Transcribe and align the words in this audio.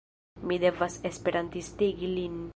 Mi 0.51 0.57
devas 0.63 0.97
esperantistigi 1.11 2.13
lin. 2.19 2.43